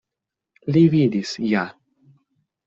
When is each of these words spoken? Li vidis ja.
Li 0.77 0.83
vidis 0.95 1.35
ja. 1.51 1.67